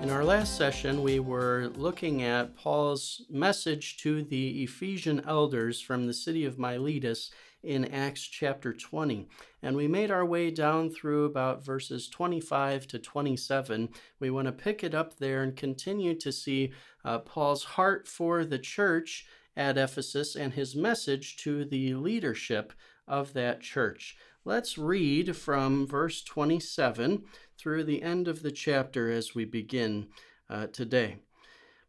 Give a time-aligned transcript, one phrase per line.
[0.00, 6.06] In our last session, we were looking at Paul's message to the Ephesian elders from
[6.06, 7.32] the city of Miletus
[7.64, 9.28] in Acts chapter 20.
[9.60, 13.88] And we made our way down through about verses 25 to 27.
[14.20, 16.72] We want to pick it up there and continue to see
[17.04, 19.26] uh, Paul's heart for the church
[19.56, 22.72] at Ephesus and his message to the leadership
[23.08, 24.16] of that church.
[24.48, 27.24] Let's read from verse 27
[27.58, 30.06] through the end of the chapter as we begin
[30.48, 31.16] uh, today.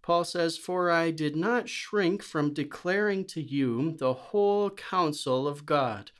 [0.00, 5.66] Paul says, For I did not shrink from declaring to you the whole counsel of
[5.66, 6.12] God.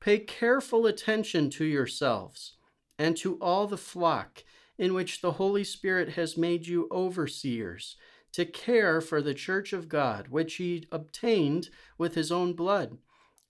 [0.00, 2.56] Pay careful attention to yourselves
[2.98, 4.42] and to all the flock
[4.76, 7.94] in which the Holy Spirit has made you overseers,
[8.32, 12.98] to care for the church of God, which he obtained with his own blood.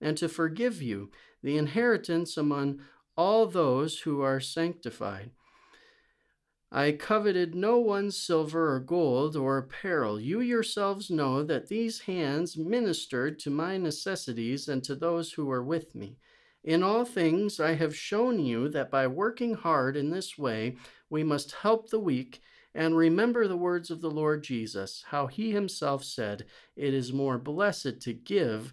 [0.00, 1.10] and to forgive you
[1.42, 2.80] the inheritance among
[3.16, 5.30] all those who are sanctified.
[6.72, 10.18] I coveted no one's silver or gold or apparel.
[10.18, 15.62] You yourselves know that these hands ministered to my necessities and to those who were
[15.62, 16.16] with me.
[16.64, 20.76] In all things, I have shown you that by working hard in this way,
[21.08, 22.40] we must help the weak
[22.74, 26.44] and remember the words of the Lord Jesus, how he himself said,
[26.74, 28.72] It is more blessed to give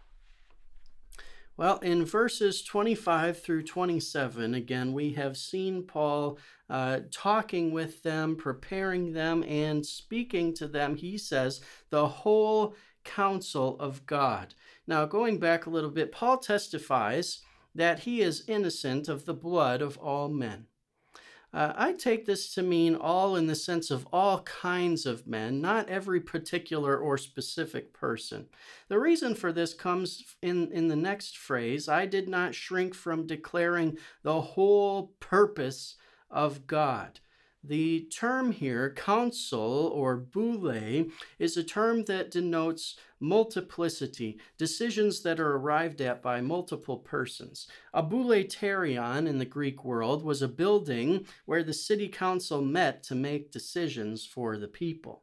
[1.61, 8.35] Well, in verses 25 through 27, again, we have seen Paul uh, talking with them,
[8.35, 10.95] preparing them, and speaking to them.
[10.95, 11.61] He says,
[11.91, 12.73] the whole
[13.03, 14.55] counsel of God.
[14.87, 17.41] Now, going back a little bit, Paul testifies
[17.75, 20.65] that he is innocent of the blood of all men.
[21.53, 25.59] Uh, I take this to mean all in the sense of all kinds of men,
[25.59, 28.47] not every particular or specific person.
[28.87, 33.27] The reason for this comes in, in the next phrase I did not shrink from
[33.27, 35.95] declaring the whole purpose
[36.29, 37.19] of God.
[37.63, 41.05] The term here, council or boule,
[41.37, 47.67] is a term that denotes multiplicity, decisions that are arrived at by multiple persons.
[47.93, 53.15] A bouleuterion in the Greek world was a building where the city council met to
[53.15, 55.21] make decisions for the people.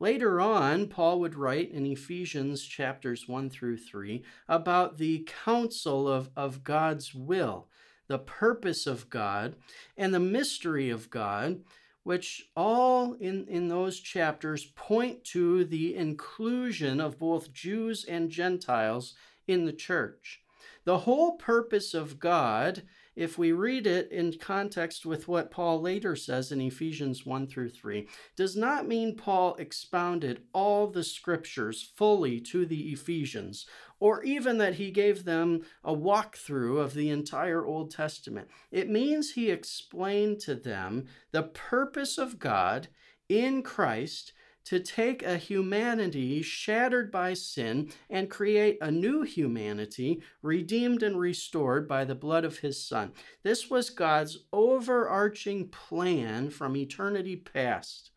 [0.00, 6.30] Later on, Paul would write in Ephesians chapters 1 through 3 about the counsel of,
[6.34, 7.68] of God's will
[8.08, 9.56] the purpose of God,
[9.96, 11.62] and the mystery of God,
[12.02, 19.14] which all in, in those chapters point to the inclusion of both Jews and Gentiles
[19.46, 20.42] in the church.
[20.84, 22.82] The whole purpose of God
[23.16, 27.70] if we read it in context with what Paul later says in Ephesians 1 through
[27.70, 33.66] 3, does not mean Paul expounded all the scriptures fully to the Ephesians,
[34.04, 38.46] or even that he gave them a walkthrough of the entire Old Testament.
[38.70, 42.88] It means he explained to them the purpose of God
[43.30, 44.34] in Christ
[44.66, 51.88] to take a humanity shattered by sin and create a new humanity redeemed and restored
[51.88, 53.10] by the blood of his Son.
[53.42, 58.10] This was God's overarching plan from eternity past.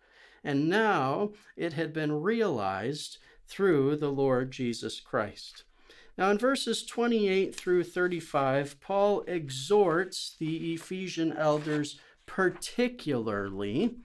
[0.43, 5.63] And now it had been realized through the Lord Jesus Christ.
[6.17, 13.97] Now, in verses 28 through 35, Paul exhorts the Ephesian elders particularly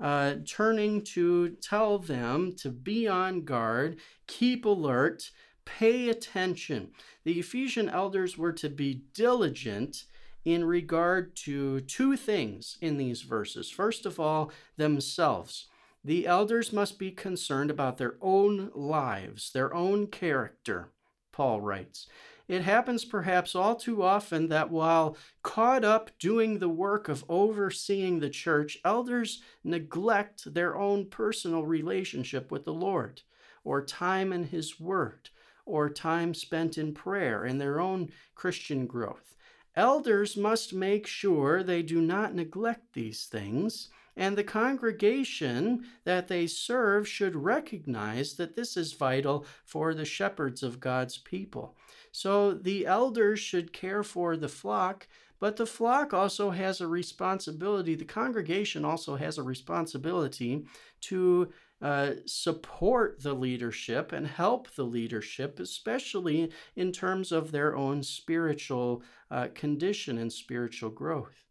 [0.00, 5.30] uh, turning to tell them to be on guard, keep alert,
[5.64, 6.90] pay attention.
[7.22, 10.04] The Ephesian elders were to be diligent
[10.44, 13.70] in regard to two things in these verses.
[13.70, 15.68] First of all, themselves.
[16.04, 20.90] The elders must be concerned about their own lives, their own character,
[21.32, 22.06] Paul writes.
[22.48, 28.18] It happens perhaps all too often that while caught up doing the work of overseeing
[28.18, 33.22] the church, elders neglect their own personal relationship with the Lord,
[33.64, 35.30] or time in His Word,
[35.64, 39.36] or time spent in prayer and their own Christian growth.
[39.74, 46.46] Elders must make sure they do not neglect these things, and the congregation that they
[46.46, 51.76] serve should recognize that this is vital for the shepherds of God's people.
[52.12, 57.94] So the elders should care for the flock, but the flock also has a responsibility,
[57.94, 60.66] the congregation also has a responsibility
[61.02, 68.04] to uh, support the leadership and help the leadership, especially in terms of their own
[68.04, 71.42] spiritual uh, condition and spiritual growth.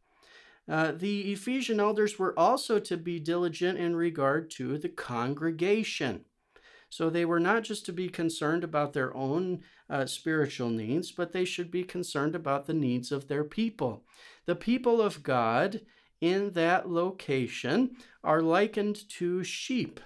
[0.69, 6.25] Uh, the Ephesian elders were also to be diligent in regard to the congregation.
[6.90, 11.31] So they were not just to be concerned about their own uh, spiritual needs, but
[11.31, 14.04] they should be concerned about the needs of their people.
[14.46, 15.81] The people of God
[16.19, 20.00] in that location are likened to sheep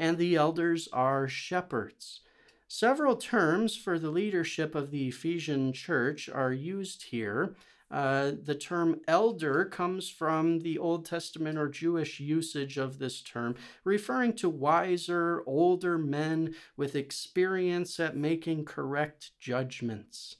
[0.00, 2.20] and the elders are shepherds.
[2.68, 7.54] Several terms for the leadership of the Ephesian church are used here.
[7.90, 13.56] Uh, the term elder comes from the Old Testament or Jewish usage of this term,
[13.82, 20.36] referring to wiser, older men with experience at making correct judgments.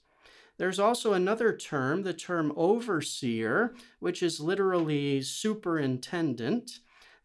[0.57, 6.79] There's also another term, the term overseer, which is literally superintendent.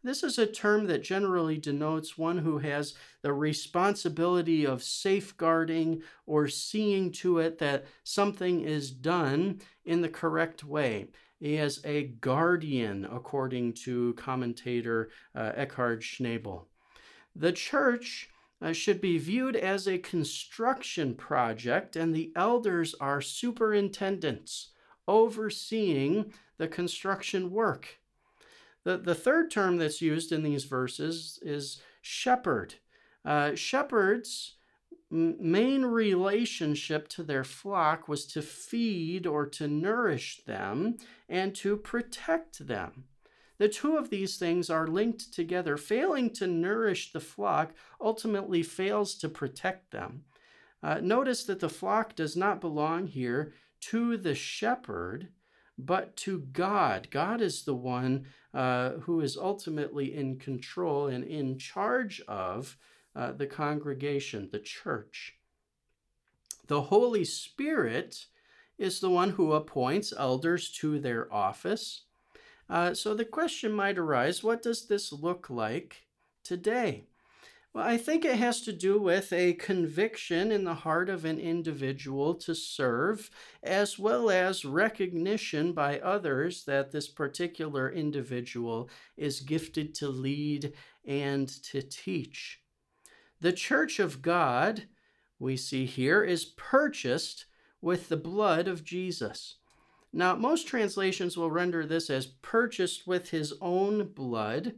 [0.07, 2.93] This is a term that generally denotes one who has
[3.23, 10.63] the responsibility of safeguarding or seeing to it that something is done in the correct
[10.63, 11.07] way.
[11.41, 16.67] He is a guardian, according to commentator uh, Eckhard Schnabel.
[17.35, 18.29] The church
[18.61, 24.69] uh, should be viewed as a construction project, and the elders are superintendents
[25.05, 27.99] overseeing the construction work.
[28.87, 32.75] The, the third term that's used in these verses is shepherd.
[33.25, 34.55] Uh, shepherds'
[35.11, 40.95] main relationship to their flock was to feed or to nourish them
[41.27, 43.03] and to protect them.
[43.57, 45.75] The two of these things are linked together.
[45.75, 50.23] Failing to nourish the flock ultimately fails to protect them.
[50.81, 53.51] Uh, notice that the flock does not belong here
[53.81, 55.27] to the shepherd,
[55.77, 57.07] but to God.
[57.11, 62.77] God is the one uh, who is ultimately in control and in charge of
[63.15, 65.37] uh, the congregation, the church.
[66.67, 68.25] The Holy Spirit
[68.77, 72.03] is the one who appoints elders to their office.
[72.69, 76.07] Uh, so the question might arise what does this look like
[76.43, 77.05] today?
[77.73, 81.37] Well, I think it has to do with a conviction in the heart of an
[81.37, 83.29] individual to serve,
[83.61, 90.73] as well as recognition by others that this particular individual is gifted to lead
[91.05, 92.61] and to teach.
[93.41, 94.87] The church of God,
[95.37, 97.45] we see here, is purchased
[97.79, 99.57] with the blood of Jesus.
[100.11, 104.73] Now, most translations will render this as purchased with his own blood.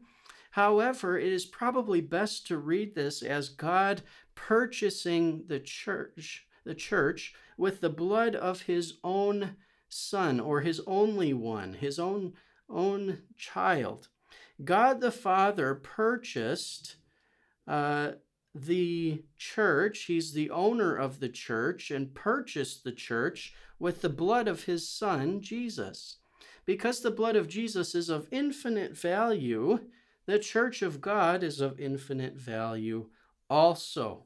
[0.52, 4.02] However, it is probably best to read this as God
[4.36, 9.56] purchasing the church, the church with the blood of his own
[9.90, 12.34] son or his only one, his own
[12.70, 14.10] own child.
[14.64, 16.98] God the Father purchased
[17.68, 18.12] uh,
[18.54, 20.04] the church.
[20.04, 24.90] He's the owner of the church and purchased the church with the blood of his
[24.90, 26.18] son, Jesus.
[26.66, 29.80] Because the blood of Jesus is of infinite value,
[30.30, 33.10] the church of God is of infinite value
[33.50, 34.26] also.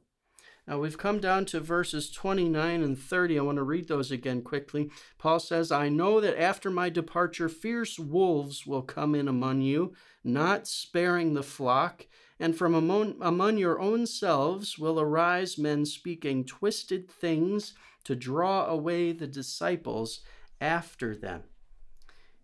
[0.67, 3.37] Now we've come down to verses 29 and 30.
[3.37, 4.89] I want to read those again quickly.
[5.17, 9.93] Paul says, I know that after my departure, fierce wolves will come in among you,
[10.23, 12.07] not sparing the flock.
[12.39, 17.73] And from among, among your own selves will arise men speaking twisted things
[18.05, 20.21] to draw away the disciples
[20.59, 21.43] after them.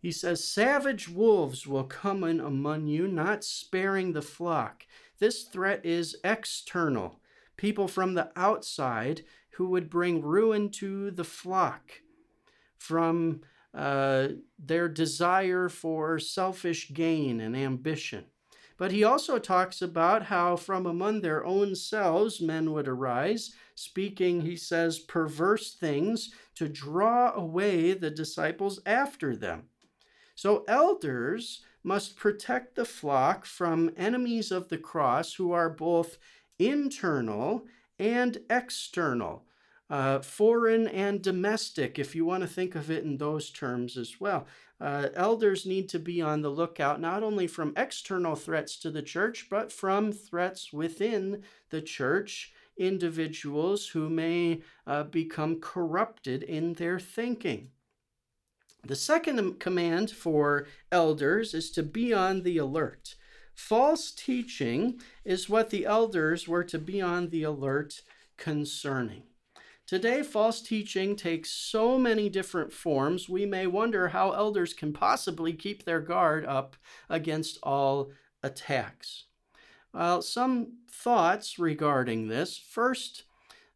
[0.02, 4.86] He says, Savage wolves will come in among you, not sparing the flock.
[5.20, 7.20] This threat is external.
[7.58, 12.02] People from the outside who would bring ruin to the flock
[12.78, 13.42] from
[13.74, 18.26] uh, their desire for selfish gain and ambition.
[18.78, 24.40] But he also talks about how from among their own selves men would arise, speaking,
[24.40, 29.64] he says, perverse things to draw away the disciples after them.
[30.42, 36.18] So elders must protect the flock from enemies of the cross who are both
[36.58, 37.66] internal
[38.00, 39.44] and external
[39.90, 44.22] uh, foreign and domestic, if you want to think of it in those terms as
[44.22, 44.48] well.
[44.80, 49.02] Uh, elders need to be on the lookout not only from external threats to the
[49.02, 56.98] church, but from threats within the church, individuals who may uh, become corrupted in their
[56.98, 57.72] thinking.
[58.84, 63.16] The second command for elders is to be on the alert.
[63.54, 68.02] False teaching is what the elders were to be on the alert
[68.38, 69.24] concerning.
[69.86, 75.52] Today, false teaching takes so many different forms, we may wonder how elders can possibly
[75.52, 76.76] keep their guard up
[77.10, 78.12] against all
[78.44, 79.26] attacks.
[79.94, 82.58] Well, some thoughts regarding this.
[82.58, 83.24] First,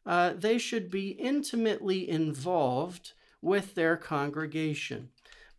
[0.05, 3.13] uh, they should be intimately involved
[3.43, 5.09] with their congregation.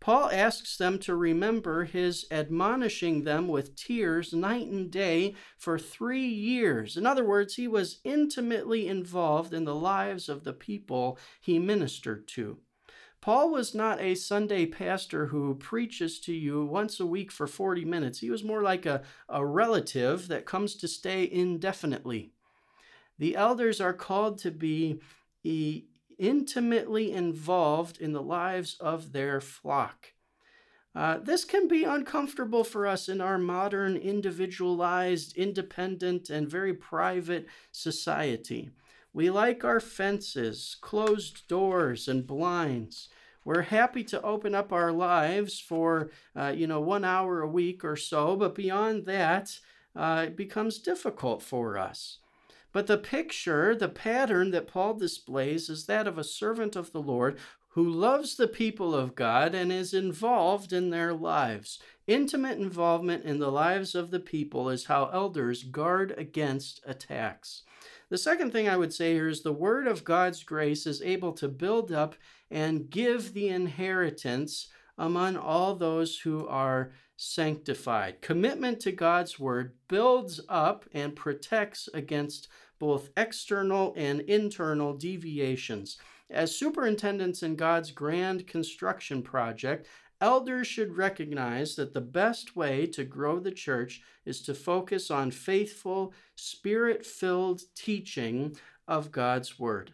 [0.00, 6.26] Paul asks them to remember his admonishing them with tears night and day for three
[6.26, 6.98] years.
[6.98, 12.28] In other words, he was intimately involved in the lives of the people he ministered
[12.28, 12.58] to.
[13.22, 17.86] Paul was not a Sunday pastor who preaches to you once a week for 40
[17.86, 18.18] minutes.
[18.18, 19.00] He was more like a,
[19.30, 22.32] a relative that comes to stay indefinitely.
[23.18, 25.00] The elders are called to be
[26.18, 30.12] intimately involved in the lives of their flock.
[30.94, 37.46] Uh, this can be uncomfortable for us in our modern, individualized, independent, and very private
[37.72, 38.70] society.
[39.12, 43.08] We like our fences, closed doors, and blinds.
[43.44, 47.84] We're happy to open up our lives for, uh, you know, one hour a week
[47.84, 49.58] or so, but beyond that,
[49.94, 52.18] uh, it becomes difficult for us.
[52.74, 57.00] But the picture, the pattern that Paul displays is that of a servant of the
[57.00, 57.38] Lord
[57.68, 61.78] who loves the people of God and is involved in their lives.
[62.08, 67.62] Intimate involvement in the lives of the people is how elders guard against attacks.
[68.08, 71.32] The second thing I would say here is the word of God's grace is able
[71.34, 72.16] to build up
[72.50, 74.66] and give the inheritance
[74.98, 78.20] among all those who are sanctified.
[78.20, 82.48] Commitment to God's word builds up and protects against
[82.78, 85.96] both external and internal deviations.
[86.30, 89.86] As superintendents in God's grand construction project,
[90.20, 95.30] elders should recognize that the best way to grow the church is to focus on
[95.30, 98.56] faithful, spirit filled teaching
[98.88, 99.92] of God's Word.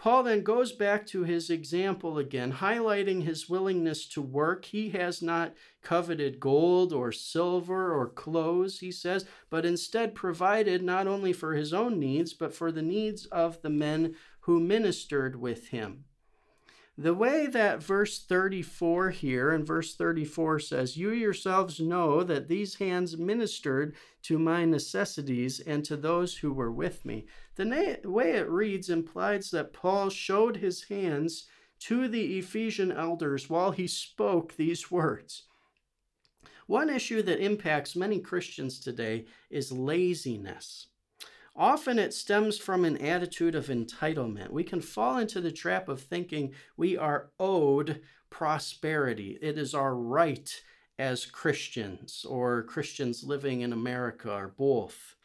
[0.00, 4.64] Paul then goes back to his example again, highlighting his willingness to work.
[4.64, 5.52] He has not
[5.82, 11.74] coveted gold or silver or clothes, he says, but instead provided not only for his
[11.74, 16.06] own needs, but for the needs of the men who ministered with him.
[17.00, 22.74] The way that verse 34 here and verse 34 says, You yourselves know that these
[22.74, 27.24] hands ministered to my necessities and to those who were with me.
[27.54, 31.46] The na- way it reads implies that Paul showed his hands
[31.88, 35.44] to the Ephesian elders while he spoke these words.
[36.66, 40.88] One issue that impacts many Christians today is laziness.
[41.56, 44.50] Often it stems from an attitude of entitlement.
[44.50, 49.38] We can fall into the trap of thinking we are owed prosperity.
[49.42, 50.62] It is our right
[50.98, 55.16] as Christians or Christians living in America or both.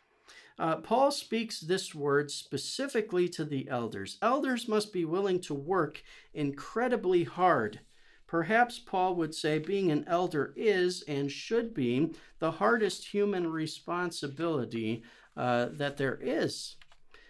[0.58, 4.17] Uh, Paul speaks this word specifically to the elders.
[4.22, 6.01] Elders must be willing to work
[6.34, 7.82] incredibly hard.
[8.25, 15.03] Perhaps Paul would say being an elder is and should be the hardest human responsibility
[15.37, 16.75] uh, that there is.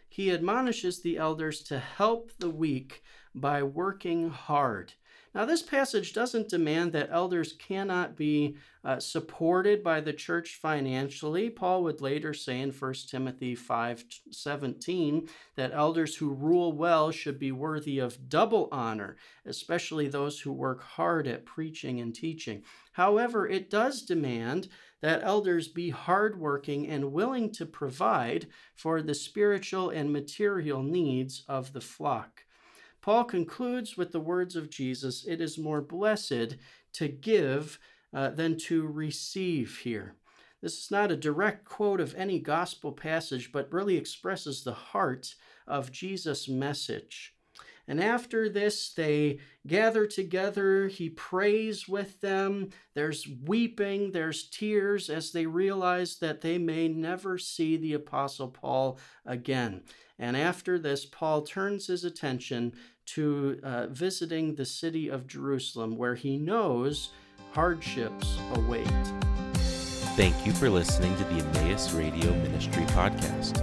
[0.08, 4.94] He admonishes the elders to help the weak by working hard.
[5.36, 11.50] Now, this passage doesn't demand that elders cannot be uh, supported by the church financially.
[11.50, 15.28] Paul would later say in 1 Timothy 5 17
[15.58, 20.82] that elders who rule well should be worthy of double honor, especially those who work
[20.82, 22.64] hard at preaching and teaching.
[22.94, 24.70] However, it does demand
[25.02, 31.74] that elders be hardworking and willing to provide for the spiritual and material needs of
[31.74, 32.45] the flock.
[33.06, 36.58] Paul concludes with the words of Jesus It is more blessed
[36.94, 37.78] to give
[38.12, 40.16] uh, than to receive here.
[40.60, 45.36] This is not a direct quote of any gospel passage, but really expresses the heart
[45.68, 47.36] of Jesus' message.
[47.88, 50.88] And after this, they gather together.
[50.88, 52.70] He prays with them.
[52.96, 59.00] There's weeping, there's tears as they realize that they may never see the Apostle Paul
[59.26, 59.84] again.
[60.18, 62.74] And after this, Paul turns his attention
[63.06, 67.10] to uh, visiting the city of Jerusalem, where he knows
[67.54, 68.88] hardships await.
[70.16, 73.62] Thank you for listening to the Emmaus Radio Ministry podcast.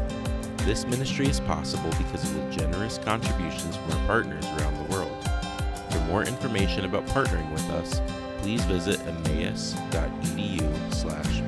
[0.67, 5.29] This ministry is possible because of the generous contributions from our partners around the world.
[5.91, 8.01] For more information about partnering with us,
[8.43, 11.41] please visit emmaus.edu slash